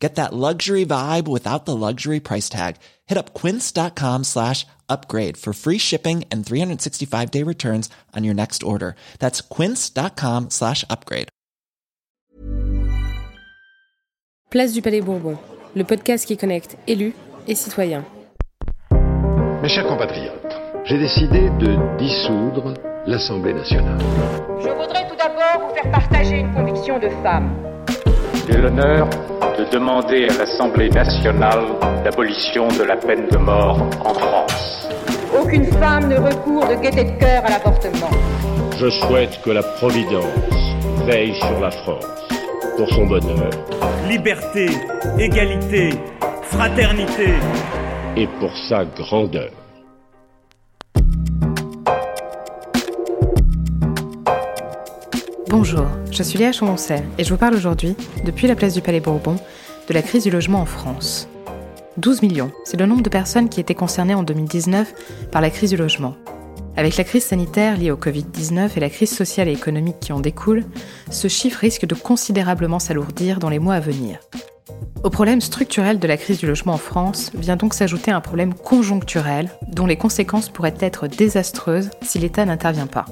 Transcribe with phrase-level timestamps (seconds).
[0.00, 2.76] Get that luxury vibe without the luxury price tag.
[3.06, 8.62] Hit up quince.com slash upgrade for free shipping and 365 day returns on your next
[8.62, 8.94] order.
[9.18, 11.28] That's quince.com slash upgrade.
[14.50, 15.38] Place du Palais Bourbon,
[15.76, 17.14] le podcast qui connecte élus
[17.46, 18.04] et citoyens.
[19.62, 22.74] Mes chers compatriotes, j'ai décidé de dissoudre
[23.06, 24.00] l'Assemblée nationale.
[24.58, 27.69] Je voudrais tout d'abord vous faire partager une conviction de femme.
[28.50, 29.08] J'ai l'honneur
[29.58, 31.60] de demander à l'Assemblée nationale
[32.04, 34.88] l'abolition de la peine de mort en France.
[35.40, 38.10] Aucune femme ne recourt de gaieté de cœur à l'avortement.
[38.76, 40.24] Je souhaite que la Providence
[41.06, 42.04] veille sur la France
[42.76, 43.50] pour son bonheur
[44.08, 44.66] Liberté,
[45.18, 45.90] égalité,
[46.42, 47.34] fraternité.
[48.16, 49.50] et pour sa grandeur.
[55.48, 57.94] Bonjour, je suis Léa Chamoncel et je vous parle aujourd'hui,
[58.24, 59.36] depuis la place du Palais Bourbon,
[59.88, 61.28] de la crise du logement en France.
[61.98, 65.70] 12 millions, c'est le nombre de personnes qui étaient concernées en 2019 par la crise
[65.70, 66.16] du logement.
[66.76, 70.20] Avec la crise sanitaire liée au Covid-19 et la crise sociale et économique qui en
[70.20, 70.64] découle,
[71.10, 74.18] ce chiffre risque de considérablement s'alourdir dans les mois à venir.
[75.02, 78.52] Au problème structurel de la crise du logement en France vient donc s'ajouter un problème
[78.52, 83.06] conjoncturel dont les conséquences pourraient être désastreuses si l'État n'intervient pas.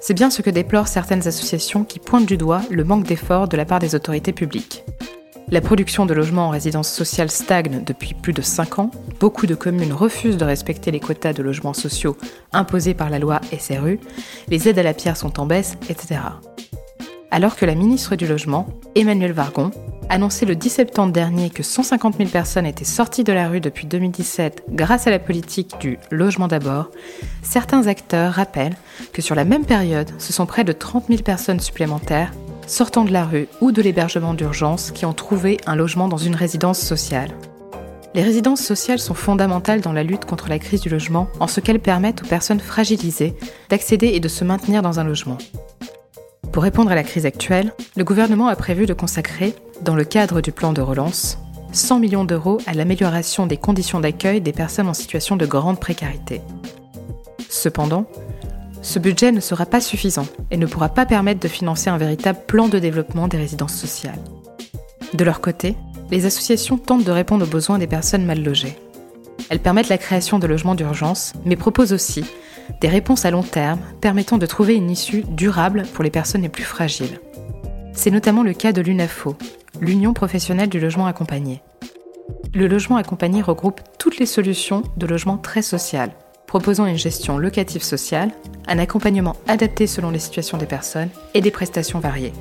[0.00, 3.56] C'est bien ce que déplorent certaines associations qui pointent du doigt le manque d'efforts de
[3.56, 4.84] la part des autorités publiques.
[5.48, 9.56] La production de logements en résidence sociale stagne depuis plus de 5 ans, beaucoup de
[9.56, 12.16] communes refusent de respecter les quotas de logements sociaux
[12.52, 13.98] imposés par la loi SRU,
[14.48, 16.20] les aides à la pierre sont en baisse, etc.
[17.32, 19.72] Alors que la ministre du Logement, Emmanuelle Vargon,
[20.08, 23.86] annonçait le 10 septembre dernier que 150 000 personnes étaient sorties de la rue depuis
[23.86, 26.90] 2017 grâce à la politique du logement d'abord,
[27.42, 28.76] certains acteurs rappellent
[29.12, 32.32] que sur la même période, ce sont près de 30 000 personnes supplémentaires
[32.66, 36.34] sortant de la rue ou de l'hébergement d'urgence qui ont trouvé un logement dans une
[36.34, 37.30] résidence sociale.
[38.14, 41.60] Les résidences sociales sont fondamentales dans la lutte contre la crise du logement en ce
[41.60, 43.34] qu'elles permettent aux personnes fragilisées
[43.68, 45.38] d'accéder et de se maintenir dans un logement.
[46.56, 50.40] Pour répondre à la crise actuelle, le gouvernement a prévu de consacrer, dans le cadre
[50.40, 51.36] du plan de relance,
[51.72, 56.40] 100 millions d'euros à l'amélioration des conditions d'accueil des personnes en situation de grande précarité.
[57.50, 58.06] Cependant,
[58.80, 62.38] ce budget ne sera pas suffisant et ne pourra pas permettre de financer un véritable
[62.46, 64.24] plan de développement des résidences sociales.
[65.12, 65.76] De leur côté,
[66.10, 68.78] les associations tentent de répondre aux besoins des personnes mal logées.
[69.50, 72.24] Elles permettent la création de logements d'urgence, mais proposent aussi
[72.80, 76.48] des réponses à long terme permettant de trouver une issue durable pour les personnes les
[76.48, 77.20] plus fragiles.
[77.92, 79.36] C'est notamment le cas de l'UNAFO,
[79.80, 81.62] l'Union professionnelle du logement accompagné.
[82.54, 86.10] Le logement accompagné regroupe toutes les solutions de logement très social,
[86.46, 88.30] proposant une gestion locative sociale,
[88.66, 92.32] un accompagnement adapté selon les situations des personnes et des prestations variées.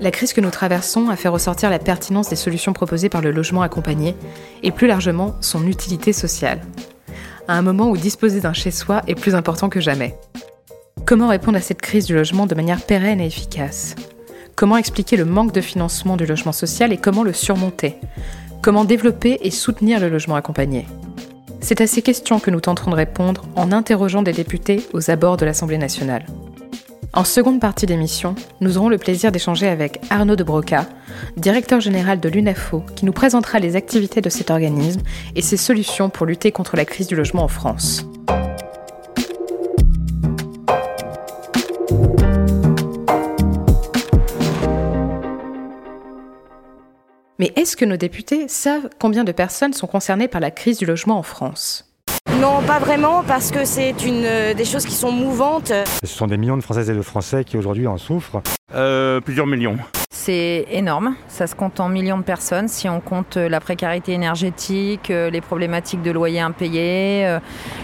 [0.00, 3.32] La crise que nous traversons a fait ressortir la pertinence des solutions proposées par le
[3.32, 4.14] logement accompagné
[4.62, 6.60] et plus largement son utilité sociale.
[7.50, 10.14] À un moment où disposer d'un chez-soi est plus important que jamais.
[11.06, 13.96] Comment répondre à cette crise du logement de manière pérenne et efficace?
[14.54, 17.94] Comment expliquer le manque de financement du logement social et comment le surmonter?
[18.60, 20.84] Comment développer et soutenir le logement accompagné?
[21.60, 25.38] C'est à ces questions que nous tenterons de répondre en interrogeant des députés aux abords
[25.38, 26.26] de l'Assemblée nationale.
[27.14, 30.86] En seconde partie d'émission, nous aurons le plaisir d'échanger avec Arnaud de Broca,
[31.36, 35.00] directeur général de l'UNAFO, qui nous présentera les activités de cet organisme
[35.34, 38.04] et ses solutions pour lutter contre la crise du logement en France.
[47.38, 50.86] Mais est-ce que nos députés savent combien de personnes sont concernées par la crise du
[50.86, 51.87] logement en France?
[52.36, 55.72] Non, pas vraiment, parce que c'est une euh, des choses qui sont mouvantes.
[56.04, 58.42] Ce sont des millions de Françaises et de Français qui aujourd'hui en souffrent.
[58.74, 59.76] Euh, plusieurs millions.
[60.10, 64.12] C'est énorme, ça se compte en millions de personnes si on compte euh, la précarité
[64.12, 67.38] énergétique, les problématiques de loyer impayés,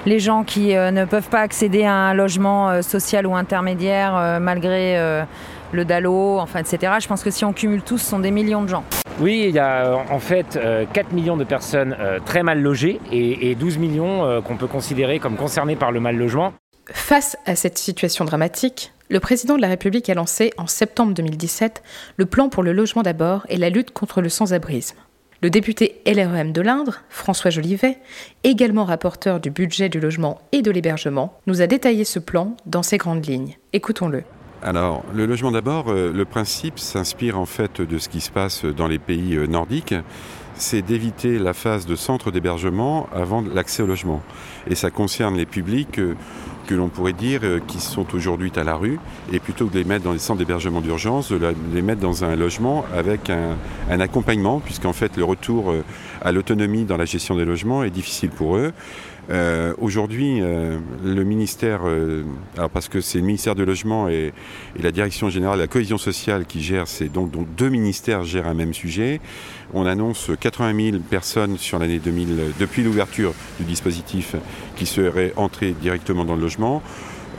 [0.06, 5.24] les gens qui ne peuvent pas accéder à un logement social ou intermédiaire malgré
[5.72, 6.92] le DALO, enfin, etc.
[7.00, 8.84] Je pense que si on cumule tous, ce sont des millions de gens.
[9.20, 12.60] Oui, il y a euh, en fait euh, 4 millions de personnes euh, très mal
[12.60, 16.52] logées et, et 12 millions euh, qu'on peut considérer comme concernées par le mal logement.
[16.90, 21.82] Face à cette situation dramatique, le président de la République a lancé en septembre 2017
[22.16, 24.96] le plan pour le logement d'abord et la lutte contre le sans-abrisme.
[25.42, 27.98] Le député LREM de l'Indre, François Jolivet,
[28.44, 32.82] également rapporteur du budget du logement et de l'hébergement, nous a détaillé ce plan dans
[32.82, 33.56] ses grandes lignes.
[33.72, 34.24] Écoutons-le.
[34.66, 38.64] Alors, le logement d'abord, euh, le principe s'inspire en fait de ce qui se passe
[38.64, 39.94] dans les pays euh, nordiques.
[40.54, 44.22] C'est d'éviter la phase de centre d'hébergement avant l'accès au logement.
[44.66, 46.14] Et ça concerne les publics euh,
[46.66, 48.98] que l'on pourrait dire qui sont aujourd'hui à la rue,
[49.30, 52.24] et plutôt que de les mettre dans les centres d'hébergement d'urgence, de les mettre dans
[52.24, 53.58] un logement avec un,
[53.90, 55.74] un accompagnement, puisqu'en fait le retour
[56.24, 58.72] à l'autonomie dans la gestion des logements est difficile pour eux.
[59.30, 62.24] Euh, Aujourd'hui, euh, le ministère, euh,
[62.56, 64.32] alors parce que c'est le ministère du Logement et,
[64.78, 68.54] la Direction générale de la cohésion sociale qui gère, c'est donc, deux ministères gèrent un
[68.54, 69.20] même sujet.
[69.72, 74.36] On annonce 80 000 personnes sur l'année 2000 depuis l'ouverture du dispositif
[74.76, 76.82] qui seraient entrées directement dans le logement.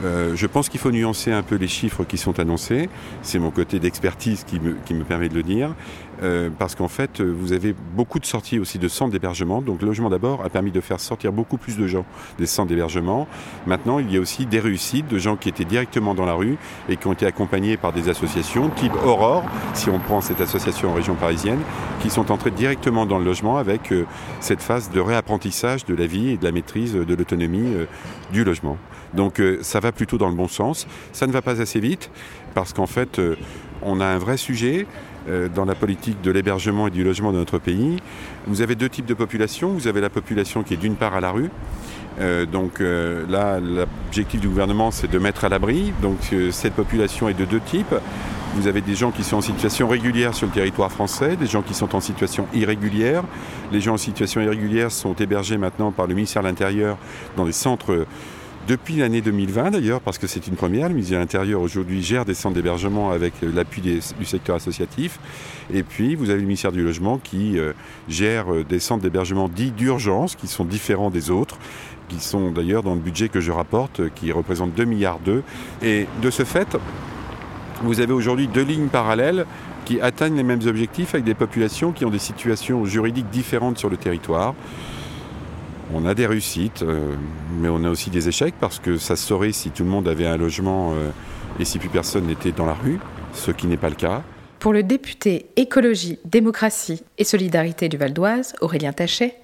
[0.02, 2.90] Je pense qu'il faut nuancer un peu les chiffres qui sont annoncés.
[3.22, 5.74] C'est mon côté d'expertise qui me, permet de le dire.
[6.22, 9.60] Euh, parce qu'en fait, vous avez beaucoup de sorties aussi de centres d'hébergement.
[9.60, 12.04] Donc, le logement d'abord a permis de faire sortir beaucoup plus de gens
[12.38, 13.26] des centres d'hébergement.
[13.66, 16.56] Maintenant, il y a aussi des réussites de gens qui étaient directement dans la rue
[16.88, 20.90] et qui ont été accompagnés par des associations type Aurore, si on prend cette association
[20.90, 21.60] en région parisienne,
[22.00, 24.04] qui sont entrés directement dans le logement avec euh,
[24.40, 27.86] cette phase de réapprentissage de la vie et de la maîtrise de l'autonomie euh,
[28.32, 28.78] du logement.
[29.14, 30.86] Donc, euh, ça va plutôt dans le bon sens.
[31.12, 32.10] Ça ne va pas assez vite
[32.54, 33.36] parce qu'en fait, euh,
[33.82, 35.15] on a un vrai sujet euh,
[35.54, 37.96] dans la politique de l'hébergement et du logement de notre pays.
[38.46, 39.70] Vous avez deux types de population.
[39.70, 41.50] Vous avez la population qui est d'une part à la rue.
[42.18, 45.92] Euh, donc euh, là, l'objectif du gouvernement, c'est de mettre à l'abri.
[46.02, 47.94] Donc euh, cette population est de deux types.
[48.54, 51.60] Vous avez des gens qui sont en situation régulière sur le territoire français, des gens
[51.60, 53.22] qui sont en situation irrégulière.
[53.70, 56.96] Les gens en situation irrégulière sont hébergés maintenant par le ministère de l'Intérieur
[57.36, 58.06] dans des centres
[58.66, 62.24] depuis l'année 2020 d'ailleurs, parce que c'est une première, le ministère de l'Intérieur aujourd'hui gère
[62.24, 65.20] des centres d'hébergement avec l'appui du secteur associatif.
[65.72, 67.72] Et puis vous avez le ministère du Logement qui euh,
[68.08, 71.58] gère euh, des centres d'hébergement dits d'urgence, qui sont différents des autres,
[72.08, 75.42] qui sont d'ailleurs dans le budget que je rapporte, euh, qui représente 2 milliards d'euros.
[75.82, 76.76] Et de ce fait,
[77.82, 79.46] vous avez aujourd'hui deux lignes parallèles
[79.84, 83.90] qui atteignent les mêmes objectifs avec des populations qui ont des situations juridiques différentes sur
[83.90, 84.54] le territoire.
[85.94, 87.14] On a des réussites, euh,
[87.60, 90.08] mais on a aussi des échecs parce que ça se saurait si tout le monde
[90.08, 91.10] avait un logement euh,
[91.60, 92.98] et si plus personne n'était dans la rue,
[93.32, 94.22] ce qui n'est pas le cas.
[94.58, 99.36] Pour le député Écologie, Démocratie et Solidarité du Val d'Oise, Aurélien Tachet,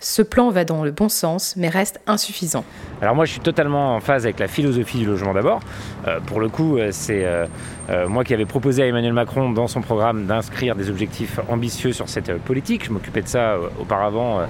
[0.00, 2.64] ce plan va dans le bon sens, mais reste insuffisant.
[3.02, 5.60] Alors moi, je suis totalement en phase avec la philosophie du logement d'abord.
[6.06, 7.46] Euh, pour le coup, c'est euh,
[7.90, 11.92] euh, moi qui avais proposé à Emmanuel Macron dans son programme d'inscrire des objectifs ambitieux
[11.92, 12.84] sur cette politique.
[12.84, 14.40] Je m'occupais de ça auparavant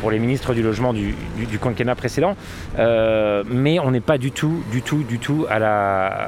[0.00, 2.36] pour les ministres du logement du, du, quinquennat précédent.
[2.76, 5.46] mais on n'est pas du tout, du tout, du tout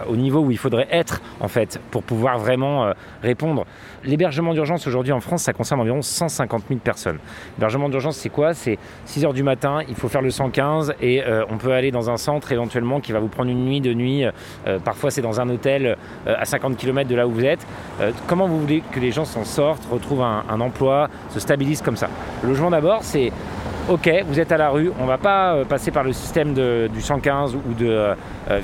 [0.09, 2.93] au niveau où il faudrait être en fait pour pouvoir vraiment
[3.23, 3.67] répondre.
[4.05, 7.19] L'hébergement d'urgence aujourd'hui en France, ça concerne environ 150 000 personnes.
[7.57, 11.45] L'hébergement d'urgence, c'est C'est 6 heures du matin, il faut faire le 115 et euh,
[11.51, 14.25] on peut aller dans un centre éventuellement qui va vous prendre une nuit, deux nuits.
[14.67, 15.97] Euh, parfois, c'est dans un hôtel
[16.27, 17.67] euh, à 50 km de là où vous êtes.
[18.27, 22.09] comment vous voulez que les gens s'en sortent, retrouvent un, emploi, se stabilisent comme ça?
[22.43, 23.33] Le logement d'abord, c'est
[23.89, 27.01] ok, vous êtes à la rue, on ne va pas passer par le système du
[27.01, 28.15] 115 ou de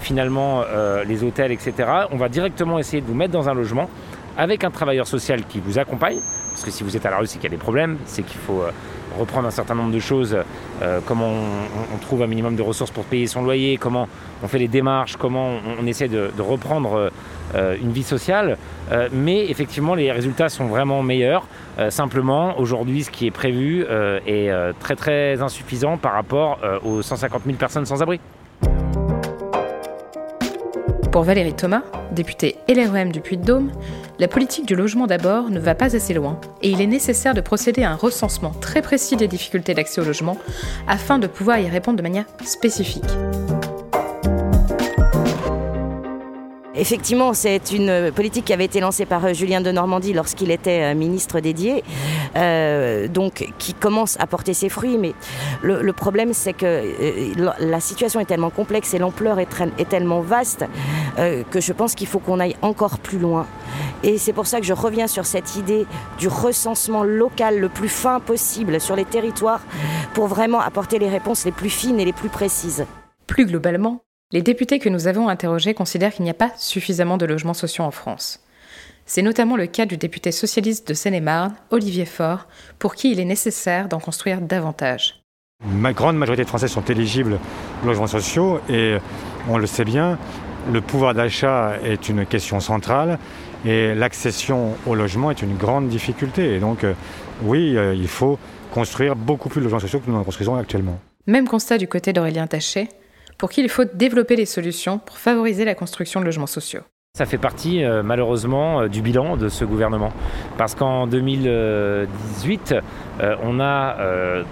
[0.00, 0.62] finalement
[1.06, 1.74] les hôtels, etc.
[2.10, 3.88] On va directement essayer de vous mettre dans un logement
[4.36, 6.18] avec un travailleur social qui vous accompagne,
[6.50, 8.22] parce que si vous êtes à la rue, c'est qu'il y a des problèmes, c'est
[8.22, 8.62] qu'il faut
[9.18, 10.36] reprendre un certain nombre de choses,
[10.82, 11.30] euh, comment
[11.94, 14.08] on, trouve un minimum de ressources pour payer son loyer, comment
[14.42, 17.10] on fait les démarches, comment on, essaie de, reprendre
[17.54, 18.56] euh, une vie sociale.
[18.90, 21.46] Euh, mais effectivement, les résultats sont vraiment meilleurs.
[21.88, 23.86] Simplement, aujourd'hui, ce qui est prévu
[24.26, 24.50] est
[24.80, 28.20] très très insuffisant par rapport aux 150 000 personnes sans abri.
[31.12, 33.70] Pour Valérie Thomas, députée LREM du Puy-de-Dôme,
[34.18, 37.42] la politique du logement d'abord ne va pas assez loin et il est nécessaire de
[37.42, 40.38] procéder à un recensement très précis des difficultés d'accès au logement
[40.88, 43.04] afin de pouvoir y répondre de manière spécifique.
[46.82, 51.38] Effectivement, c'est une politique qui avait été lancée par Julien de Normandie lorsqu'il était ministre
[51.38, 51.84] dédié,
[52.34, 54.98] euh, donc qui commence à porter ses fruits.
[54.98, 55.14] Mais
[55.62, 59.48] le, problème, c'est que euh, la situation est tellement complexe et l'ampleur est,
[59.88, 60.64] tellement vaste
[61.20, 63.46] euh, que je pense qu'il faut qu'on aille encore plus loin.
[64.02, 65.86] Et c'est pour ça que je reviens sur cette idée
[66.18, 69.60] du recensement local le plus fin possible sur les territoires
[70.14, 72.86] pour vraiment apporter les réponses les plus fines et les plus précises.
[73.28, 77.26] Plus globalement, les députés que nous avons interrogés considèrent qu'il n'y a pas suffisamment de
[77.26, 78.40] logements sociaux en France.
[79.04, 82.46] C'est notamment le cas du député socialiste de Seine-et-Marne, Olivier Faure,
[82.78, 85.22] pour qui il est nécessaire d'en construire davantage.
[85.64, 87.38] Ma grande majorité de Français sont éligibles
[87.82, 88.96] aux logements sociaux et
[89.48, 90.18] on le sait bien,
[90.72, 93.18] le pouvoir d'achat est une question centrale
[93.64, 96.54] et l'accession au logement est une grande difficulté.
[96.54, 96.94] Et donc, euh,
[97.42, 98.38] oui, euh, il faut
[98.72, 100.98] construire beaucoup plus de logements sociaux que nous en construisons actuellement.
[101.26, 102.88] Même constat du côté d'Aurélien Taché,
[103.42, 106.82] pour qui il faut développer les solutions pour favoriser la construction de logements sociaux.
[107.18, 110.12] Ça fait partie euh, malheureusement euh, du bilan de ce gouvernement.
[110.58, 112.72] Parce qu'en 2018,
[113.20, 113.96] euh, on a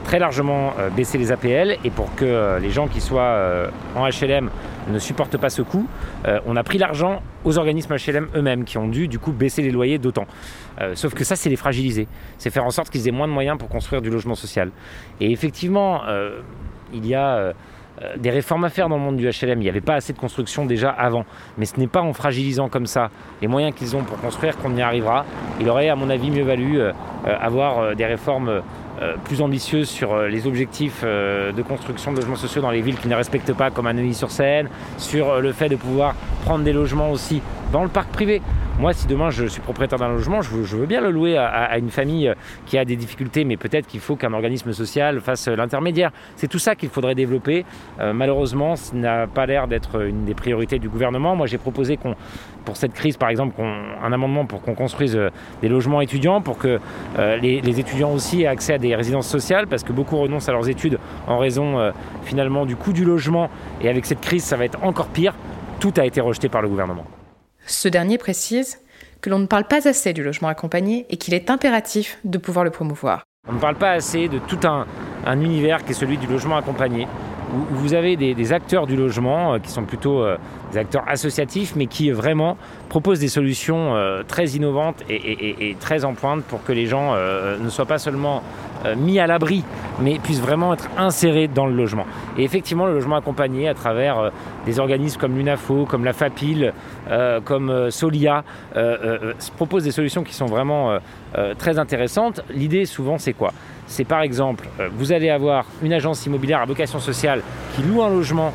[0.03, 4.51] très largement baissé les APL et pour que les gens qui soient en HLM
[4.89, 5.87] ne supportent pas ce coût,
[6.47, 9.71] on a pris l'argent aux organismes HLM eux-mêmes qui ont dû du coup baisser les
[9.71, 10.27] loyers d'autant.
[10.95, 12.09] sauf que ça, c'est les fragiliser.
[12.39, 14.71] C'est faire en sorte qu'ils aient moins de moyens pour construire du logement social.
[15.21, 16.03] Et effectivement,
[16.93, 17.55] il y a
[18.03, 19.61] euh, des réformes à faire dans le monde du HLM.
[19.61, 21.25] Il n'y avait pas assez de construction déjà avant.
[21.59, 23.11] Mais ce n'est pas en fragilisant comme ça
[23.43, 25.25] les moyens qu'ils ont pour construire qu'on y arrivera.
[25.61, 26.93] Il aurait, à mon avis, mieux valu euh,
[27.27, 28.63] euh, avoir des réformes
[29.25, 33.15] plus ambitieuses sur les objectifs de construction de logements sociaux dans les villes qui ne
[33.15, 36.15] respectent pas, comme à Neuilly-sur-Seine, sur le fait de pouvoir
[36.45, 37.41] prendre des logements aussi
[37.73, 38.43] dans le parc privé.
[38.81, 41.91] Moi, si demain je suis propriétaire d'un logement, je veux, bien le louer à, une
[41.91, 42.33] famille
[42.65, 46.13] qui a des difficultés, mais peut-être qu'il faut qu'un organisme social fasse l'intermédiaire.
[46.37, 47.67] C'est tout ça qu'il faudrait développer.
[48.01, 51.37] Euh, malheureusement, ce n'a pas l'air d'être une des priorités du gouvernement.
[51.37, 51.99] Moi, j'ai proposé
[52.65, 55.29] pour cette crise, par exemple, un amendement pour qu'on construise euh,
[55.61, 56.81] des logements étudiants, pour que
[57.19, 60.53] euh, les, étudiants aussi aient accès à des résidences sociales, parce que beaucoup renoncent à
[60.53, 61.93] leurs études en raison
[62.25, 63.51] finalement du coût du logement.
[63.83, 65.35] Et avec cette crise, ça va être encore pire.
[65.81, 67.05] Tout a été rejeté par le gouvernement.
[67.71, 68.81] Ce dernier précise
[69.21, 72.65] que l'on ne parle pas assez du logement accompagné et qu'il est impératif de pouvoir
[72.65, 73.23] le promouvoir.
[73.49, 74.87] On ne parle pas assez de tout un,
[75.41, 77.07] univers qui est celui du logement accompagné,
[77.55, 80.37] où vous avez des, acteurs du logement euh, qui sont plutôt euh,
[80.73, 82.57] des acteurs associatifs, mais qui vraiment
[82.89, 87.69] proposent des solutions euh, très innovantes et, très en pointe pour que les gens ne
[87.69, 88.43] soient pas seulement
[88.87, 89.63] euh, mis à l'abri,
[90.01, 92.07] mais puissent vraiment être insérés dans le logement.
[92.39, 94.31] Et effectivement, le logement accompagné à travers euh,
[94.65, 96.73] des organismes comme l'UNAFO, comme la FAPIL,
[97.11, 98.43] euh, comme Solia,
[99.57, 100.99] propose des solutions qui sont vraiment
[101.59, 102.41] très intéressantes.
[102.51, 103.53] L'idée souvent, c'est quoi?
[103.87, 107.43] C'est par exemple, vous allez avoir une agence immobilière à vocation sociale
[107.75, 108.53] qui loue un logement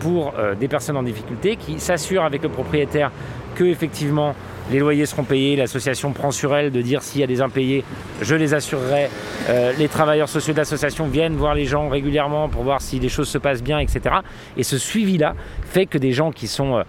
[0.00, 3.10] pour des personnes en difficulté, qui s'assure avec le propriétaire
[3.54, 4.34] que effectivement
[4.70, 7.84] les loyers seront payés, l'association prend sur elle de dire s'il y a des impayés,
[8.22, 9.10] je les assurerai.
[9.48, 13.08] Euh, les travailleurs sociaux de l'association viennent voir les gens régulièrement pour voir si les
[13.08, 14.16] choses se passent bien, etc.
[14.56, 16.82] Et ce suivi-là fait que des gens qui sont euh,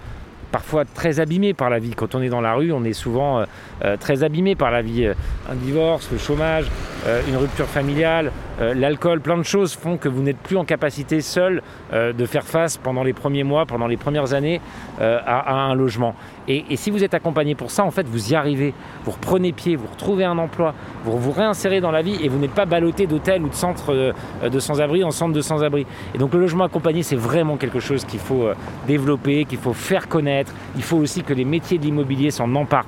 [0.51, 1.91] parfois très abîmés par la vie.
[1.96, 3.46] Quand on est dans la rue, on est souvent euh,
[3.84, 5.08] euh, très abîmé par la vie.
[5.50, 6.65] Un divorce, le chômage,
[7.08, 11.22] euh, une rupture familiale, l'alcool, plein de choses font que vous n'êtes plus en capacité
[11.22, 14.62] seul de faire face pendant les premiers mois, pendant les premières années
[15.00, 16.15] à, un logement.
[16.48, 18.74] Et, si vous êtes accompagné pour ça, en fait, vous y arrivez.
[19.06, 20.74] Vous reprenez pied, vous retrouvez un emploi,
[21.06, 24.14] vous vous réinsérez dans la vie et vous n'êtes pas ballotté d'hôtel ou de centre
[24.44, 25.86] de sans-abri en centre de sans-abri.
[26.14, 28.48] Et donc le logement accompagné, c'est vraiment quelque chose qu'il faut
[28.88, 30.54] développer, qu'il faut faire connaître.
[30.76, 32.86] Il faut aussi que les métiers de l'immobilier s'en emparent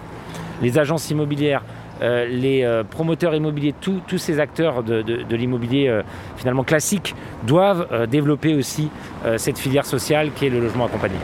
[0.61, 1.63] les agences immobilières,
[2.01, 6.01] euh, les euh, promoteurs immobiliers, tous ces acteurs de, l'immobilier euh,
[6.37, 8.89] finalement classique doivent développer aussi
[9.37, 11.17] cette filière sociale qui est le logement accompagné.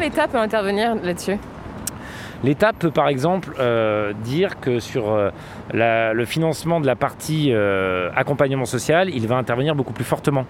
[0.00, 1.36] L'État peut intervenir là-dessus?
[2.44, 3.50] L'État peut par exemple
[4.22, 5.32] dire que sur
[5.72, 7.52] le financement de la partie
[8.14, 10.46] accompagnement social, il va intervenir beaucoup plus fortement.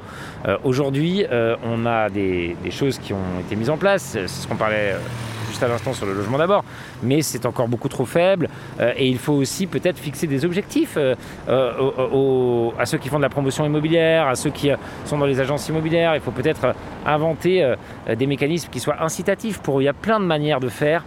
[0.65, 1.25] Aujourd'hui,
[1.65, 4.95] on a des, des, choses qui ont été mises en place, c'est ce qu'on parlait
[5.63, 6.65] à l'instant sur le logement d'abord,
[7.03, 8.49] mais c'est encore beaucoup trop faible.
[8.81, 11.15] Euh, et il faut aussi peut-être fixer des objectifs euh,
[11.49, 14.71] euh, à ceux qui font de la promotion immobilière, à ceux qui
[15.05, 16.15] sont dans les agences immobilières.
[16.15, 16.75] Il faut peut-être
[17.07, 17.75] inventer
[18.17, 19.81] des mécanismes qui soient incitatifs pour.
[19.81, 21.05] Il y a plein de manières de faire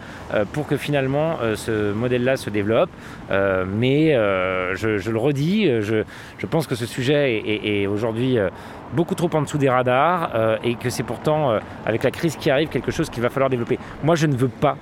[0.53, 2.89] pour que finalement ce modèle-là se développe.
[3.29, 8.37] mais je, le redis, je, pense que ce sujet est aujourd'hui
[8.93, 12.35] beaucoup trop en dessous des radars euh, et que c'est pourtant, euh, avec la crise
[12.35, 13.79] qui arrive, quelque chose qu'il va falloir développer.
[14.03, 14.77] Moi, je ne veux pas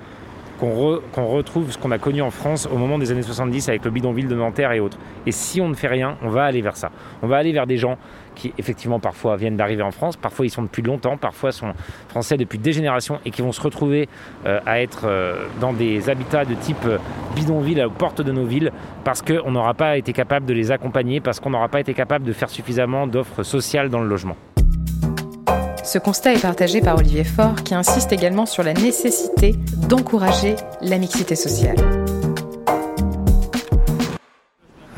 [0.59, 3.91] qu'on retrouve ce qu'on a connu en France au moment des années 70 avec le
[3.91, 4.97] bidonville de Nanterre et autres.
[5.25, 6.91] Et si on ne fait rien, on va aller vers ça.
[7.21, 7.97] On va aller vers des gens
[8.39, 11.73] qui effectivement parfois viennent d'arriver en France, parfois ils sont depuis longtemps, parfois sont
[12.07, 14.07] français depuis des générations et qui vont se retrouver
[14.45, 16.97] euh, à être euh, dans des habitats de type euh,
[17.35, 18.71] bidonville aux portes de nos villes
[19.03, 22.25] parce qu'on n'aura pas été capable de les accompagner, parce qu'on n'aura pas été capable
[22.25, 24.37] de faire suffisamment d'offres sociales dans le logement.
[25.83, 29.55] Ce constat est partagé par Olivier Faure qui insiste également sur la nécessité
[29.89, 31.77] d'encourager la mixité sociale.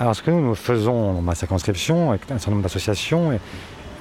[0.02, 3.40] Alors ce que nous, nous faisons dans ma circonscription avec un certain nombre d'associations et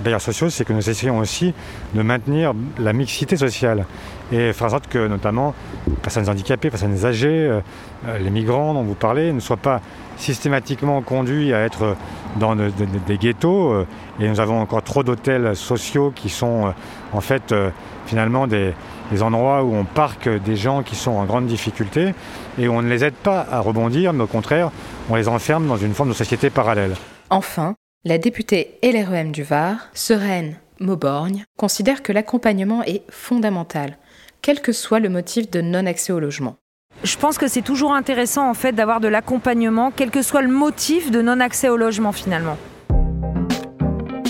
[0.02, 1.52] d'ailleurs sociaux, c'est que nous essayons aussi
[1.92, 3.84] de maintenir la mixité sociale
[4.32, 5.54] et faire en sorte que notamment
[6.00, 7.60] personnes handicapées, personnes âgées, euh,
[8.08, 9.82] euh, les migrants dont vous parlez ne soient pas
[10.20, 11.96] systématiquement conduits à être
[12.38, 13.72] dans des ghettos.
[13.72, 13.86] Euh,
[14.20, 16.70] et nous avons encore trop d'hôtels sociaux qui sont euh,
[17.12, 17.70] en fait euh,
[18.06, 18.72] finalement des,
[19.20, 22.14] endroits où on parque des gens qui sont en grande difficulté
[22.58, 24.70] et où on ne les aide pas à rebondir, mais au contraire,
[25.08, 26.94] on les enferme dans une forme de société parallèle.
[27.28, 27.74] Enfin,
[28.04, 33.96] la députée LREM du Var, Sereine Mauborgne, considère que l'accompagnement est fondamental
[34.42, 36.56] quel que soit le motif de non-accès au logement.
[37.02, 40.48] Je pense que c'est toujours intéressant en fait d'avoir de l'accompagnement, quel que soit le
[40.48, 42.58] motif de non-accès au logement finalement.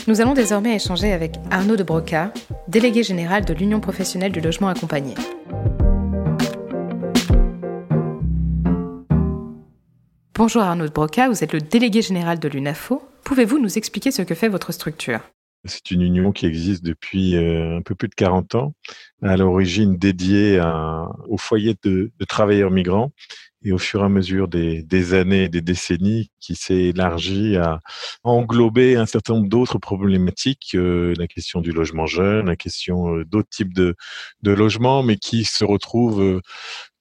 [0.07, 2.33] Nous allons désormais échanger avec Arnaud de Broca,
[2.69, 5.15] délégué général de l'Union professionnelle du logement accompagné.
[10.35, 13.03] Bonjour Arnaud de Broca, vous êtes le délégué général de l'UNAFO.
[13.25, 15.21] Pouvez-vous nous expliquer ce que fait votre structure?
[15.65, 18.75] C'est une union qui existe depuis euh, un peu plus de 40 ans,
[19.23, 23.13] à l'origine dédiée à, aux foyers de, travailleurs migrants.
[23.63, 27.59] Et au fur et à mesure des, des années et des décennies qui s'est élargi
[27.59, 27.81] à
[28.23, 33.27] englober un certain nombre d'autres problématiques, euh, la question du logement jeune, la question euh,
[33.27, 33.97] d'autres types de,
[34.43, 36.41] de logements, mais qui se retrouvent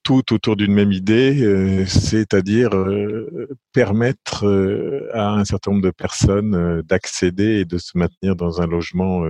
[0.10, 5.92] tout autour d'une même idée, euh, c'est-à-dire euh, permettre euh, à un certain nombre de
[5.92, 9.24] personnes d'accéder et de se maintenir dans un logement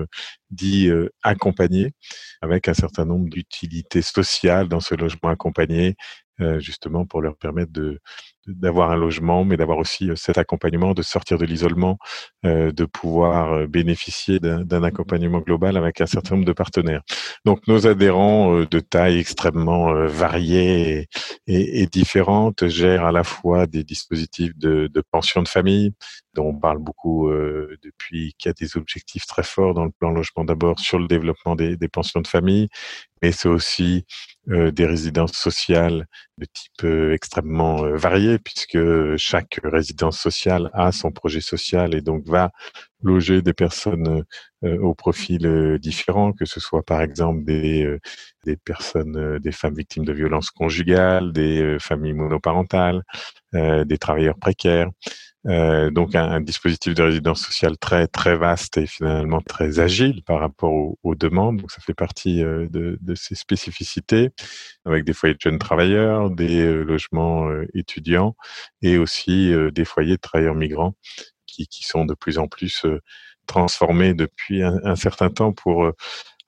[0.52, 0.90] dit
[1.22, 1.92] accompagné,
[2.42, 5.96] avec un certain nombre d'utilités sociales dans ce logement accompagné,
[6.60, 8.00] justement pour leur permettre de
[8.56, 11.98] d'avoir un logement, mais d'avoir aussi cet accompagnement, de sortir de l'isolement,
[12.44, 17.02] de pouvoir bénéficier d'un accompagnement global avec un certain nombre de partenaires.
[17.46, 21.08] Donc nos adhérents de taille extrêmement variée
[21.48, 25.94] et, et, différente gèrent à la fois des dispositifs de, de pension de famille,
[26.40, 27.30] on parle beaucoup
[27.84, 31.56] depuis, qui a des objectifs très forts dans le plan logement d'abord sur le développement
[31.56, 32.70] des, pensions de famille,
[33.22, 34.06] mais c'est aussi
[34.50, 38.80] euh, des résidences sociales de type euh, extrêmement euh, varié, puisque
[39.18, 42.52] chaque résidence sociale a son projet social et donc va
[43.04, 44.26] loger des personnes
[44.62, 47.98] au profil différent, que ce soit par exemple des
[48.66, 53.04] personnes, des femmes victimes de violences conjugales, des familles monoparentales,
[53.54, 54.90] des travailleurs précaires.
[55.48, 60.22] Euh, donc un, un, dispositif de résidence sociale très très vaste et finalement très agile
[60.24, 61.62] par rapport aux, aux demandes.
[61.62, 64.32] Donc ça fait partie euh, de, de, ces spécificités,
[64.86, 68.36] avec des foyers de jeunes travailleurs, des euh, logements euh, étudiants
[68.82, 70.96] et aussi des foyers de travailleurs migrants
[71.46, 72.86] qui, qui, sont de plus en plus
[73.48, 75.92] transformés depuis un, un, certain temps pour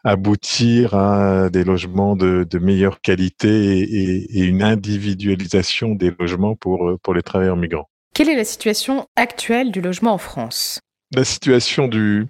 [0.03, 6.99] aboutir à des logements de, de meilleure qualité et, et, une individualisation des logements pour,
[7.03, 7.90] pour les travailleurs migrants.
[8.21, 10.79] Quelle est la situation actuelle du logement en France?
[11.15, 12.27] La situation du,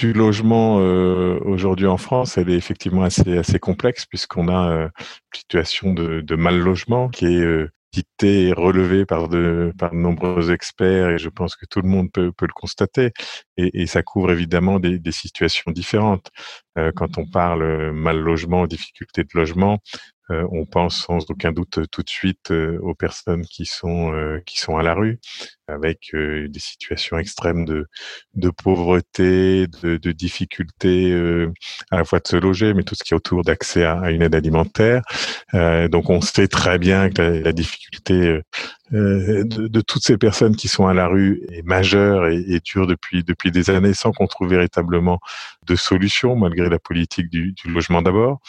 [0.00, 5.94] logement euh, aujourd'hui en France, elle est effectivement assez, complexe puisqu'on a euh, une situation
[5.94, 7.68] de, mal logement qui est euh,
[8.22, 12.54] et relevée par de, nombreux experts et je pense que tout le monde peut, le
[12.54, 13.10] constater.
[13.56, 16.30] Et, et ça couvre évidemment des, des situations différentes.
[16.78, 19.78] Euh, quand on parle mal logement, difficulté de logement,
[20.32, 24.40] euh, on pense sans aucun doute tout de suite euh, aux personnes qui sont euh,
[24.46, 25.20] qui sont à la rue,
[25.72, 27.86] avec des situations extrêmes de
[28.34, 31.12] de pauvreté, de, de difficultés
[31.90, 34.22] à la fois de se loger, mais tout ce qui est autour d'accès à, une
[34.22, 35.02] aide alimentaire.
[35.90, 38.40] donc on sait très bien que la, difficulté
[38.90, 42.86] de, de, toutes ces personnes qui sont à la rue est majeure et, et dure
[42.86, 45.18] depuis depuis des années sans qu'on trouve véritablement
[45.66, 48.40] de solution malgré la politique du, du logement d'abord.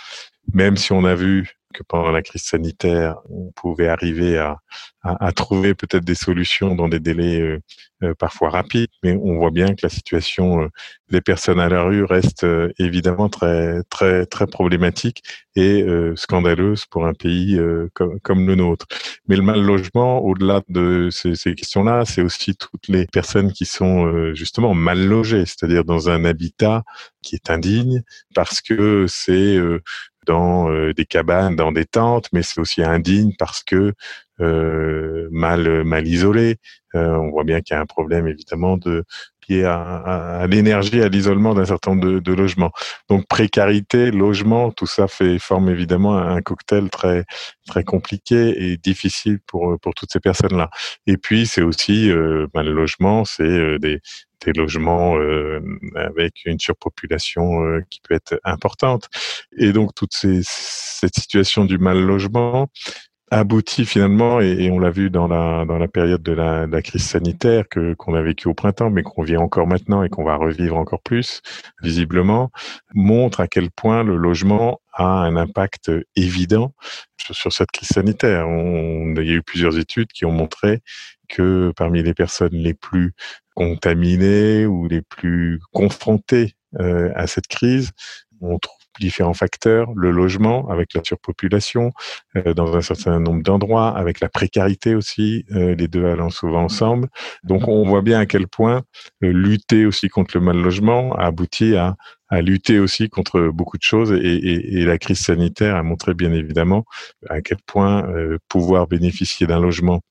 [0.53, 4.57] Même si on a vu que pendant la crise sanitaire, on pouvait arriver à,
[5.03, 7.59] à, à trouver peut-être des solutions dans des délais euh,
[8.03, 10.67] euh, parfois rapides, mais on voit bien que la situation euh,
[11.09, 12.45] des personnes à la rue reste
[12.79, 15.21] évidemment très très très problématique
[15.55, 15.85] et
[16.15, 17.59] scandaleuse pour un pays
[17.93, 18.87] comme, comme, le nôtre.
[19.27, 23.65] Mais le mal logement, au-delà de ces, ces questions-là, c'est aussi toutes les personnes qui
[23.65, 26.81] sont justement mal logées, c'est-à-dire dans un habitat
[27.21, 28.01] qui est indigne
[28.33, 29.59] parce que c'est
[30.25, 33.93] dans euh, des cabanes, dans des tentes, mais c'est aussi indigne parce que
[34.41, 36.57] euh, mal mal isolé.
[36.95, 39.03] Euh, on voit bien qu'il y a un problème évidemment de
[39.49, 42.71] lié à, à, l'énergie, à l'isolement d'un certain nombre de, de, logements.
[43.09, 47.25] Donc précarité, logement, tout ça fait forme évidemment un cocktail très
[47.67, 50.69] très compliqué et difficile pour pour toutes ces personnes-là.
[51.07, 54.01] Et puis c'est aussi euh, ben, le logement, c'est euh, des
[54.45, 55.59] des logements euh,
[55.95, 59.07] avec une surpopulation euh, qui peut être importante.
[59.57, 62.67] Et donc toute ces, cette situation du mal logement
[63.39, 67.67] aboutit finalement, et, on l'a vu dans la, dans la période de la, crise sanitaire
[67.69, 70.77] que qu'on a vécu au printemps, mais qu'on vit encore maintenant et qu'on va revivre
[70.77, 71.41] encore plus,
[71.81, 72.51] visiblement,
[72.93, 76.73] montre à quel point le logement a un impact évident
[77.17, 78.47] sur, sur cette crise sanitaire.
[78.47, 80.81] On, il y a eu plusieurs études qui ont montré
[81.29, 83.13] que parmi les personnes les plus
[83.55, 87.91] contaminées ou les plus confrontées euh, à cette crise,
[88.41, 91.91] on trouve différents facteurs, le logement avec la surpopulation
[92.35, 96.63] euh, dans un certain nombre d'endroits, avec la précarité aussi, euh, les deux allant souvent
[96.63, 97.07] ensemble.
[97.43, 98.83] Donc on voit bien à quel point
[99.23, 101.95] euh, lutter aussi contre le mal logement a abouti à,
[102.29, 106.13] à lutter aussi contre beaucoup de choses et, et, et, la crise sanitaire a montré
[106.13, 106.83] bien évidemment
[107.29, 108.07] à quel point
[108.49, 110.01] pouvoir bénéficier d'un logement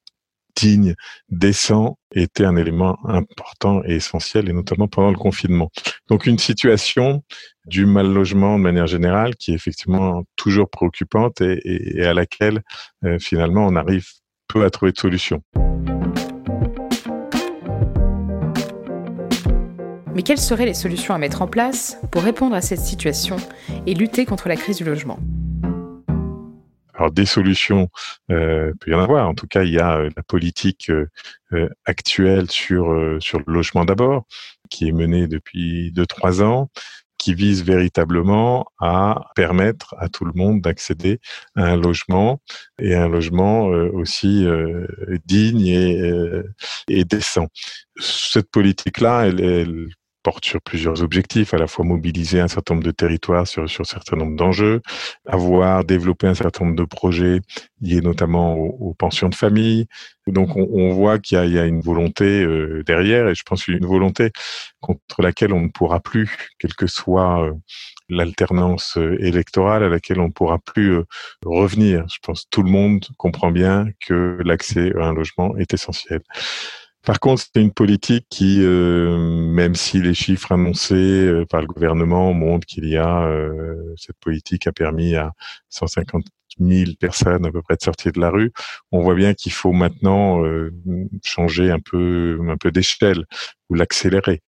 [0.56, 0.94] digne,
[1.28, 5.70] décent était un élément important et essentiel, et notamment pendant le confinement.
[6.08, 7.22] Donc une situation
[7.66, 12.62] du mal logement de manière générale qui est effectivement toujours préoccupante et, à laquelle
[13.04, 14.06] euh, finalement on arrive
[14.48, 15.42] peu à trouver de solution.
[20.14, 23.36] Mais quelles seraient les solutions à mettre en place pour répondre à cette situation
[23.86, 25.18] et lutter contre la crise du logement?
[27.02, 27.88] Alors des solutions,
[28.30, 29.28] euh, peut y en avoir.
[29.28, 31.06] En tout cas, il y a euh, la politique euh,
[31.52, 32.84] euh, actuelle sur
[33.20, 34.24] sur le logement d'abord,
[34.70, 36.70] qui est menée depuis deux trois ans,
[37.18, 41.20] qui vise véritablement à permettre à tout le monde d'accéder
[41.56, 42.40] à un logement
[42.78, 44.46] et un logement aussi
[45.26, 46.42] digne et,
[46.88, 47.48] et décent.
[48.00, 49.88] Cette politique-là, elle, elle
[50.22, 53.82] porte sur plusieurs objectifs, à la fois mobiliser un certain nombre de territoires sur, sur
[53.82, 54.80] un certain nombre d'enjeux,
[55.26, 57.40] avoir développé un certain nombre de projets
[57.80, 59.86] liés notamment aux, pensions de famille.
[60.26, 63.66] Donc on, on voit qu'il y, y, a une volonté euh, derrière, et je pense
[63.68, 64.30] une volonté
[64.80, 67.52] contre laquelle on ne pourra plus, quelle que soit euh,
[68.08, 70.98] l'alternance euh, électorale, à laquelle on ne pourra plus
[71.44, 72.06] revenir.
[72.08, 76.22] Je pense que tout le monde comprend bien que l'accès à un logement est essentiel.
[77.04, 81.66] Par contre, c'est une politique qui, euh, même si les chiffres annoncés euh, par le
[81.66, 85.32] gouvernement montrent qu'il y a, euh, cette politique a permis à
[85.70, 86.24] 150
[86.60, 88.52] 000 personnes à peu près de sortir de la rue,
[88.92, 90.44] on voit bien qu'il faut maintenant
[91.24, 93.24] changer un peu, un peu d'échelle
[93.70, 94.42] ou l'accélérer.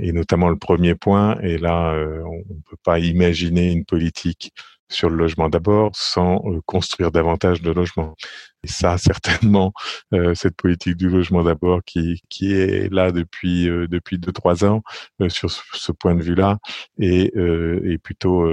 [0.00, 1.92] et notamment le premier point, et là,
[2.24, 4.54] on ne peut pas imaginer une politique
[4.88, 8.16] sur le logement d'abord sans construire davantage de logements.
[8.64, 9.72] Et ça, certainement,
[10.12, 14.82] euh, cette politique du logement d'abord qui, est là depuis euh, depuis deux trois ans
[15.20, 16.58] euh, sur ce, point de vue-là
[16.98, 18.48] est plutôt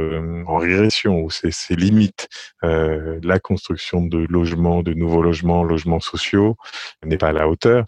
[0.47, 2.27] en régression ou c'est ses limites.
[2.61, 6.57] la construction de logements, de nouveaux logements, logements sociaux
[7.05, 7.85] n'est pas à la hauteur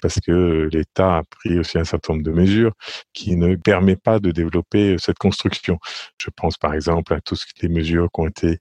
[0.00, 2.72] parce que l'État a pris aussi un certain nombre de mesures
[3.12, 5.78] qui ne permettent pas de développer cette construction.
[6.18, 8.58] Je pense par exemple à toutes les mesures qui ont été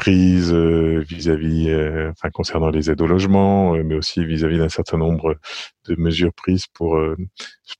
[0.00, 4.70] prises euh, vis-à-vis, euh, enfin concernant les aides au logement, euh, mais aussi vis-à-vis d'un
[4.70, 5.36] certain nombre
[5.86, 6.98] de mesures prises pour,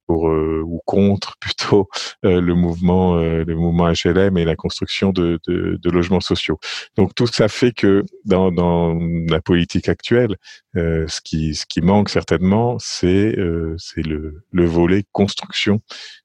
[0.07, 1.89] pour ou contre plutôt
[2.23, 6.59] le mouvement, le mouvement HLM et la construction de, de, de, logements sociaux.
[6.97, 10.37] Donc tout ça fait que dans, dans la politique actuelle,
[10.75, 13.37] ce qui ce qui manque certainement, c'est
[13.79, 15.81] c'est le, le volet construction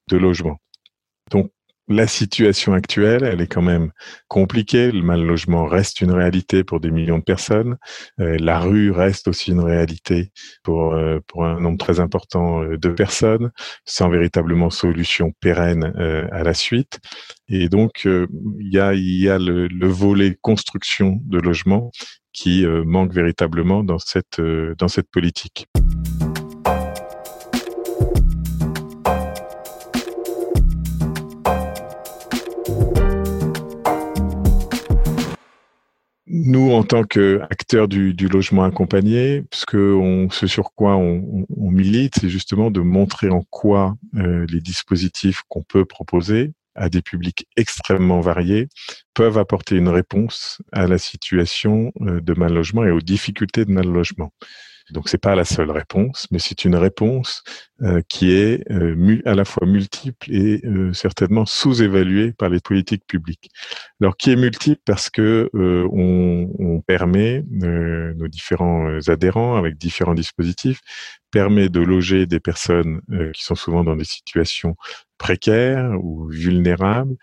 [0.09, 0.59] de logements.
[1.31, 1.51] Donc
[1.87, 3.91] la situation actuelle, elle est quand même
[4.27, 4.91] compliquée.
[4.91, 7.77] Le mal logement reste une réalité pour des millions de personnes.
[8.19, 10.31] Euh, la rue reste aussi une réalité
[10.63, 13.51] pour, euh, pour un nombre très important euh, de personnes,
[13.85, 15.93] sans véritablement solution pérenne
[16.31, 16.99] à la suite.
[17.47, 21.91] Et donc, il y a, y a le, le, volet construction de logements
[22.33, 25.67] qui manque véritablement dans cette, dans cette politique.
[36.43, 41.45] Nous, en tant qu'acteurs du, du, logement accompagné, ce, que on, ce sur quoi on,
[41.55, 46.89] on milite, c'est justement de montrer en quoi euh, les dispositifs qu'on peut proposer à
[46.89, 48.67] des publics extrêmement variés
[49.13, 53.71] peuvent apporter une réponse à la situation euh, de mal logement et aux difficultés de
[53.71, 54.33] mal logement.
[54.91, 57.43] Donc c'est pas la seule réponse, mais c'est une réponse
[57.81, 63.05] euh, qui est euh, à la fois multiple et euh, certainement sous-évaluée par les politiques
[63.07, 63.49] publiques.
[63.99, 64.81] Alors qui est multiple?
[64.85, 70.81] Parce que on, permet nos différents adhérents avec différents dispositifs
[71.31, 73.01] permet de loger des personnes
[73.33, 74.75] qui sont souvent dans des situations
[75.17, 77.15] précaires ou vulnérables,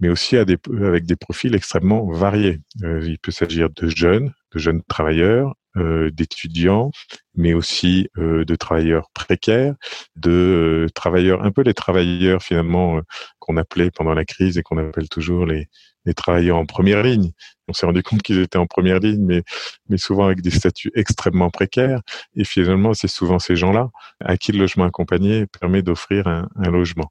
[0.00, 2.60] mais aussi avec des profils extrêmement variés.
[2.82, 6.90] il peut s'agir de jeunes, de jeunes travailleurs, d'étudiants,
[7.34, 9.74] mais aussi euh, de travailleurs précaires,
[10.16, 13.00] de euh, travailleurs, un peu les travailleurs finalement
[13.38, 15.68] qu'on appelait pendant la crise et qu'on appelle toujours les,
[16.04, 17.32] les travailleurs en première ligne.
[17.66, 19.42] On s'est rendu compte qu'ils étaient en première ligne, mais,
[19.88, 22.00] mais souvent avec des statuts extrêmement précaires.
[22.36, 23.88] Et finalement, c'est souvent ces gens-là
[24.20, 27.08] à qui le logement accompagné permet d'offrir un, un, logement.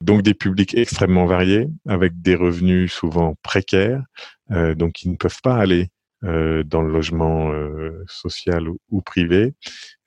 [0.00, 4.02] Donc des publics extrêmement variés, avec des revenus souvent précaires,
[4.50, 5.91] euh, donc qui ne peuvent pas aller euh,
[6.22, 9.54] dans le logement euh, social ou, privé,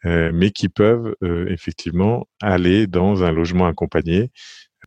[0.06, 1.16] euh, mais qui peuvent
[1.48, 4.32] effectivement aller dans un logement accompagné,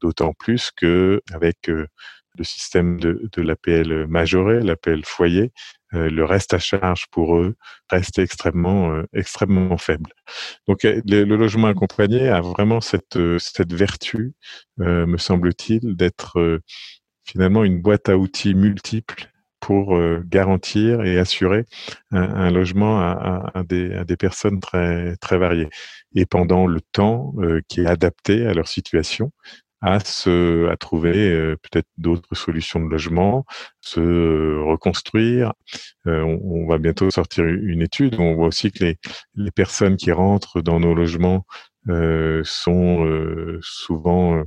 [0.01, 1.69] d'autant plus que avec
[2.39, 5.53] le système de, de l'APL majoré, l'APL foyer,
[5.95, 7.57] euh, le reste à charge pour eux
[7.91, 10.11] reste extrêmement euh, extrêmement faible.
[10.67, 14.35] Donc le, le, logement accompagné a vraiment cette cette vertu,
[14.77, 16.61] me semble-t-il, d'être
[17.25, 21.65] finalement une boîte à outils multiple pour euh, garantir et assurer
[22.11, 25.69] un, un logement à, à, des, à, des, personnes très, très variées.
[26.15, 29.33] Et pendant le temps euh, qui est adapté à leur situation,
[29.81, 33.45] à se, à trouver euh, peut-être d'autres solutions de logement,
[33.81, 35.53] se reconstruire.
[36.05, 38.97] On, on, va bientôt sortir une étude où on voit aussi que les,
[39.35, 41.47] les personnes qui rentrent dans nos logements
[42.43, 44.45] sont souvent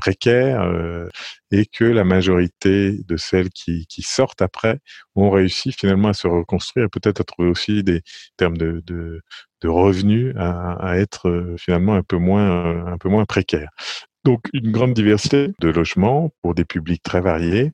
[0.00, 1.08] précaires euh,
[1.50, 4.78] et que la majorité de celles qui, sortent après
[5.14, 8.02] ont réussi finalement à se reconstruire et peut-être à trouver aussi des
[8.36, 9.20] termes de,
[9.64, 13.70] revenus à, à, être euh, finalement un peu moins un peu moins précaires.
[14.24, 17.72] Donc une grande diversité de logements pour des publics très variés,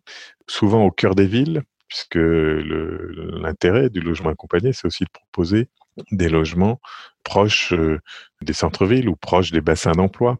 [0.49, 5.69] souvent au cœur des villes, puisque l'intérêt du logement accompagné, c'est aussi de proposer
[6.11, 6.81] des logements
[7.23, 8.01] proches euh,
[8.43, 10.39] des centres-villes ou proches des bassins d'emploi.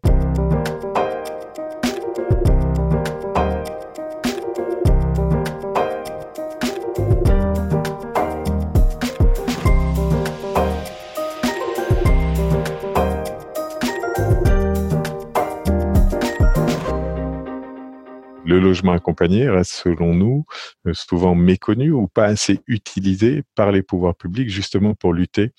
[18.75, 20.45] Logement accompagné reste, selon nous,
[20.85, 25.51] euh, souvent méconnu ou pas assez utilisé par les pouvoirs publics justement pour lutter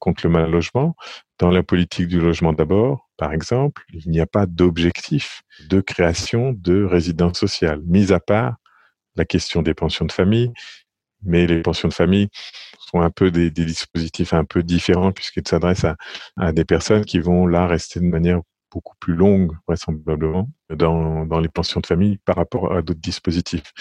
[0.00, 0.96] contre le mal logement.
[1.38, 6.52] Dans la politique du logement d'abord, par exemple, il n'y a pas d'objectif de création
[6.52, 8.56] de résidence sociale, mis à part
[9.14, 10.52] la question des pensions de famille.
[11.22, 12.28] Mais les pensions de famille
[12.78, 15.96] sont un peu des, des dispositifs un peu différents puisqu'ils s'adressent à,
[16.36, 18.40] à des personnes qui vont là rester de manière
[18.74, 23.72] beaucoup plus longue, vraisemblablement, dans, les pensions de famille par rapport à d'autres dispositifs.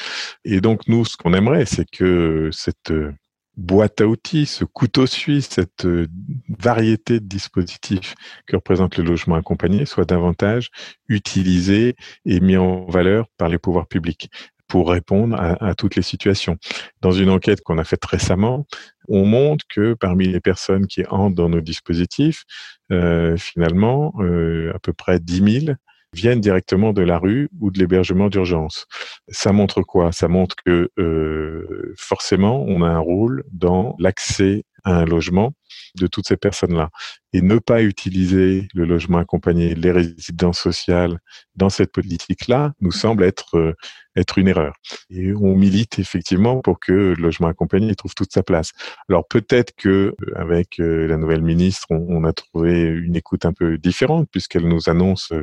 [0.45, 3.11] Et donc, nous, ce qu'on aimerait, c'est que cette euh,
[3.57, 6.07] boîte à outils, ce couteau suisse, cette euh,
[6.47, 10.69] variété de dispositifs que représente le logement accompagné soit davantage
[11.07, 14.29] utilisé et mis en valeur par les pouvoirs publics
[14.73, 16.57] pour répondre à, toutes les situations.
[16.99, 18.65] Dans une enquête qu'on a faite récemment,
[19.07, 22.43] on montre que parmi les personnes qui entrent dans nos dispositifs,
[22.91, 25.75] euh, finalement, euh, à peu près 10 000
[26.11, 28.87] viennent directement de la rue ou de l'hébergement d'urgence.
[29.27, 30.11] Ça montre quoi?
[30.11, 35.53] Ça montre que euh, forcément, on a un rôle dans l'accès à un logement
[35.99, 36.89] de toutes ces personnes-là.
[37.33, 41.19] Et ne pas utiliser le logement accompagné, les résidences sociales
[41.55, 43.75] dans cette politique-là nous semble être
[44.15, 44.75] être une erreur.
[45.09, 48.71] Et on milite effectivement pour que le logement accompagné trouve toute sa place.
[49.09, 53.53] Alors peut-être que euh, avec euh, la nouvelle ministre, on, a trouvé une écoute un
[53.53, 55.33] peu différente puisqu'elle nous annonce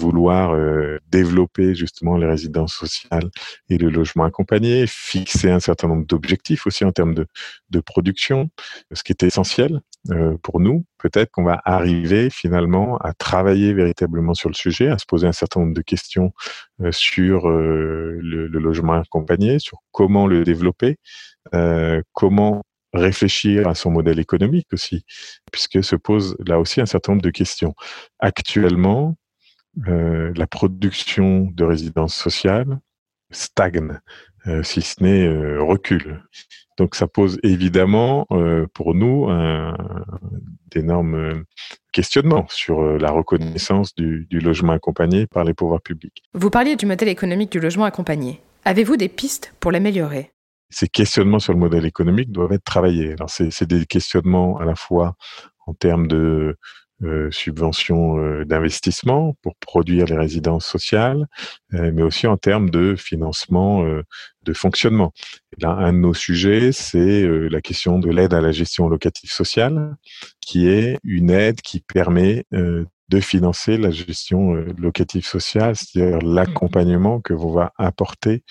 [0.00, 0.56] vouloir
[1.08, 3.30] développer justement les résidences sociales
[3.68, 7.26] et le logement accompagné, fixer un certain nombre d'objectifs aussi en termes de,
[7.70, 8.50] de production,
[8.92, 14.34] ce qui est essentiel euh, pour nous, peut-être qu'on va arriver finalement à travailler véritablement
[14.34, 16.32] sur le sujet, à se poser un certain nombre de questions
[16.82, 20.96] euh, sur euh, le, le, logement accompagné, sur comment le développer,
[21.54, 25.04] euh, comment réfléchir à son modèle économique aussi,
[25.52, 27.74] puisque se pose là aussi un certain nombre de questions.
[28.18, 29.16] Actuellement,
[29.88, 32.78] euh, la production de résidences sociales
[33.30, 34.00] stagne,
[34.62, 36.22] si ce n'est recule.
[36.78, 39.28] Donc ça pose évidemment euh, pour nous
[40.70, 41.44] d'énormes
[41.92, 46.22] questionnements sur euh, la reconnaissance du, du, logement accompagné par les pouvoirs publics.
[46.34, 48.42] Vous parliez du modèle économique du logement accompagné.
[48.64, 50.32] Avez-vous des pistes pour l'améliorer?
[50.68, 53.12] Ces questionnements sur le modèle économique doivent être travaillés.
[53.12, 55.14] Alors c'est des questionnements à la fois
[55.66, 56.56] en termes de
[57.02, 61.26] euh, subventions euh, d'investissement pour produire les résidences sociales,
[61.74, 64.02] euh, mais aussi en termes de financement euh,
[64.44, 65.12] de fonctionnement.
[65.56, 68.88] Et là, un de nos sujets, c'est euh, la question de l'aide à la gestion
[68.88, 69.96] locative sociale,
[70.40, 77.34] qui est une aide qui permet de financer la gestion locative sociale, c'est-à-dire l'accompagnement que
[77.34, 78.42] va apporter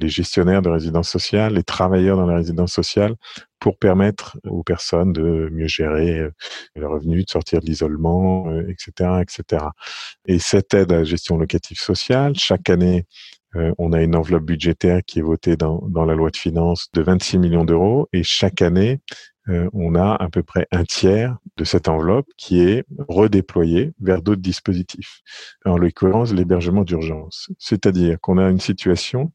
[0.00, 3.14] les gestionnaires de résidences sociales, les travailleurs dans les résidences sociales,
[3.58, 6.26] pour permettre aux personnes de mieux gérer
[6.74, 9.64] leurs revenus, de sortir de l'isolement, etc., etc.
[10.26, 13.04] Et cette aide à la gestion locative sociale, chaque année,
[13.56, 17.02] euh, on a une enveloppe budgétaire qui est votée dans, la loi de finances de
[17.02, 19.00] 26 millions d'euros et chaque année,
[19.39, 19.39] euh,
[19.72, 24.42] on a à peu près un tiers de cette enveloppe qui est redéployée vers d'autres
[24.42, 25.20] dispositifs,
[25.64, 27.50] en l'occurrence l'hébergement d'urgence.
[27.58, 29.32] C'est-à-dire qu'on a une situation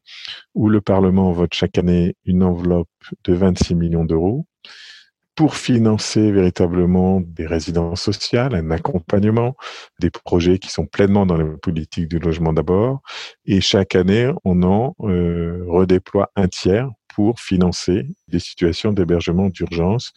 [0.54, 2.88] où le Parlement vote chaque année une enveloppe
[3.24, 4.46] de 26 millions d'euros
[5.36, 9.54] pour financer véritablement des résidences sociales, un accompagnement,
[10.00, 13.02] des projets qui sont pleinement dans la politique du logement d'abord.
[13.44, 20.12] Et chaque année, on en euh, redéploie un tiers pour financer des situations d'hébergement d'urgence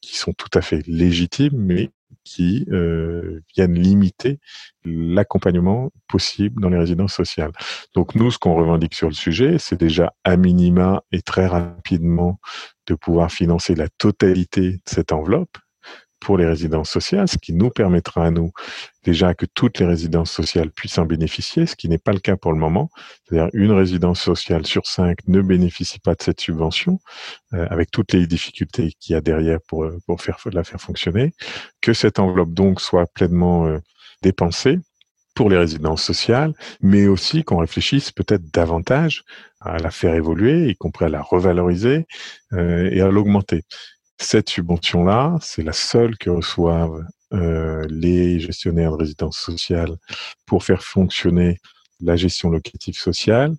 [0.00, 1.90] qui sont tout à fait légitimes, mais
[2.24, 4.40] qui euh, viennent limiter
[4.82, 7.52] l'accompagnement possible dans les résidences sociales.
[7.94, 12.40] Donc nous, ce qu'on revendique sur le sujet, c'est déjà à minima et très rapidement
[12.86, 15.58] de pouvoir financer la totalité de cette enveloppe
[16.20, 18.52] pour les résidences sociales, ce qui nous permettra à nous
[19.04, 22.36] déjà que toutes les résidences sociales puissent en bénéficier, ce qui n'est pas le cas
[22.36, 22.90] pour le moment.
[23.24, 27.00] C'est-à-dire une résidence sociale sur cinq ne bénéficie pas de cette subvention,
[27.54, 31.32] euh, avec toutes les difficultés qu'il y a derrière pour, pour faire, la faire fonctionner.
[31.80, 33.78] Que cette enveloppe donc soit pleinement euh,
[34.22, 34.78] dépensée
[35.34, 39.22] pour les résidences sociales, mais aussi qu'on réfléchisse peut-être davantage
[39.60, 42.06] à la faire évoluer, y compris à la revaloriser
[42.52, 43.62] euh, et à l'augmenter.
[44.20, 49.96] Cette subvention-là, c'est la seule que reçoivent euh, les gestionnaires de résidences sociales
[50.44, 51.58] pour faire fonctionner
[52.00, 53.54] la gestion locative sociale.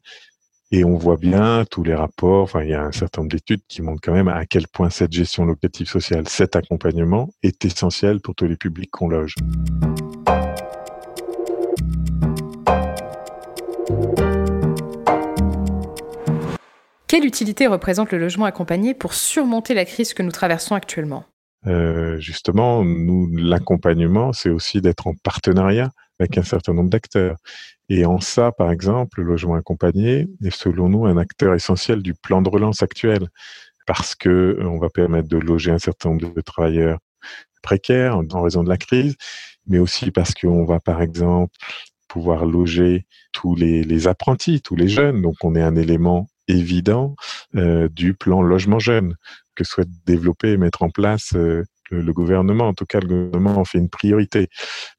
[0.72, 3.62] Et on voit bien tous les rapports, enfin, il y a un certain nombre d'études
[3.68, 8.20] qui montrent quand même à quel point cette gestion locative sociale, cet accompagnement est essentiel
[8.20, 9.34] pour tous les publics qu'on loge.
[17.20, 21.26] Quelle utilité représente le logement accompagné pour surmonter la crise que nous traversons actuellement?
[21.68, 27.36] Euh, Justement, nous, l'accompagnement, c'est aussi d'être en partenariat avec un certain nombre d'acteurs.
[27.90, 32.14] Et en ça, par exemple, le logement accompagné est selon nous un acteur essentiel du
[32.14, 33.28] plan de relance actuel,
[33.86, 37.00] parce que euh, on va permettre de loger un certain nombre de travailleurs
[37.62, 39.18] précaires en raison de la crise,
[39.68, 41.54] mais aussi parce qu'on va, par exemple,
[42.08, 45.22] pouvoir loger tous les, les, apprentis, tous les jeunes.
[45.22, 47.16] Donc, on est un élément évident
[47.56, 49.16] euh, du plan logement jeune
[49.56, 52.68] que souhaite développer et mettre en place euh, le, gouvernement.
[52.68, 54.48] En tout cas, le gouvernement en fait une priorité.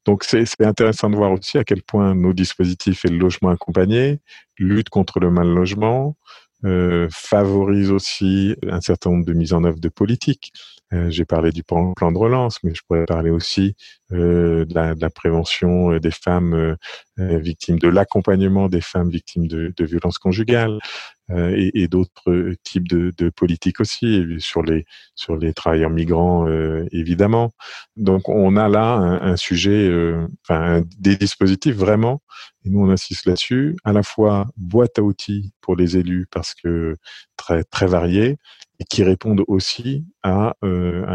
[0.05, 4.19] Donc, c'est intéressant de voir aussi à quel point nos dispositifs et le logement accompagné
[4.57, 6.15] lutte contre le mal logement,
[6.63, 10.53] euh, favorise aussi un certain nombre de mises en œuvre de politiques.
[10.93, 13.75] Euh, j'ai parlé du plan, de relance, mais je pourrais parler aussi
[14.11, 16.77] euh, de, la, de, la, prévention des femmes
[17.17, 22.87] victimes, de l'accompagnement des femmes victimes de, de violences conjugales, euh, et, et d'autres types
[22.87, 27.51] de, de, politiques aussi sur les sur les travailleurs migrants euh, évidemment.
[27.95, 32.21] Donc on a là un, sujet, euh, enfin des dispositifs vraiment,
[32.65, 36.53] et nous on insiste là-dessus, à la fois boîte à outils pour les élus parce
[36.53, 36.95] que
[37.37, 38.37] très très variés
[38.79, 40.65] et qui répondent aussi à, à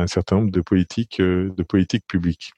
[0.00, 2.52] un certain nombre de politiques de politiques publiques.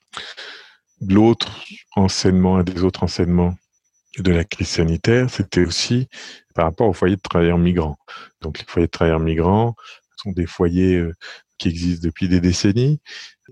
[1.00, 1.64] L'autre
[1.96, 3.54] enseignement, un des autres enseignements
[4.22, 6.08] de la crise sanitaire, c'était aussi
[6.54, 7.96] par rapport aux foyers de travailleurs migrants.
[8.40, 9.74] Donc les foyers de travailleurs migrants
[10.16, 11.14] sont des foyers euh,
[11.58, 13.00] qui existent depuis des décennies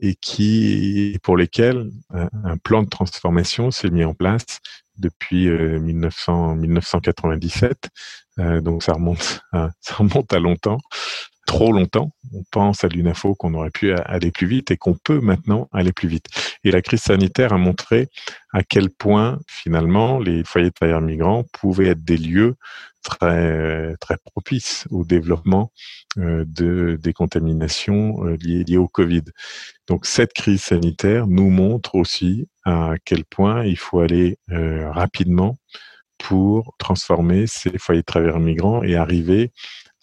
[0.03, 4.61] et qui pour lesquels un, plan de transformation s'est mis en place
[4.99, 7.89] depuis 1900, euh, 1997.
[8.39, 9.41] Euh, donc ça remonte
[9.81, 10.79] ça remonte à longtemps
[11.47, 12.13] trop longtemps.
[12.35, 15.93] On pense à l'UNAFO qu'on aurait pu aller plus vite et qu'on peut maintenant aller
[15.93, 16.27] plus vite.
[16.65, 18.09] Et la crise sanitaire a montré
[18.53, 22.57] à quel point finalement les foyers de travailleurs migrants pouvaient être des lieux
[23.03, 25.71] très très propices au développement
[26.19, 29.23] euh, de des contaminations euh, liées, au Covid.
[29.87, 35.57] Donc cette crise sanitaire nous montre aussi à quel point il faut aller euh, rapidement
[36.19, 39.53] pour transformer ces foyers de travailleurs migrants et arriver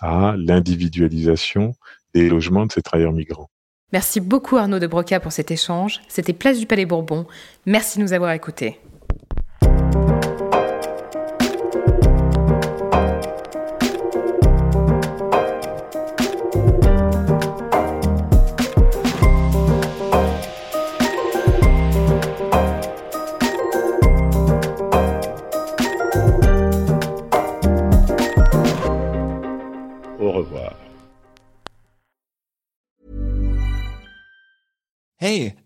[0.02, 1.76] à l'individualisation
[2.14, 3.50] des logements de ces travailleurs migrants.
[3.92, 6.02] Merci beaucoup Arnaud de Broca pour cet échange.
[6.08, 7.28] C'était Place du Palais Bourbon.
[7.66, 8.80] Merci de nous avoir écoutés.